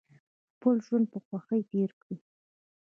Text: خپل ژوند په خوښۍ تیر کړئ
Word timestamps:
خپل 0.53 0.75
ژوند 0.85 1.05
په 1.13 1.19
خوښۍ 1.25 1.61
تیر 1.71 1.89
کړئ 2.01 2.17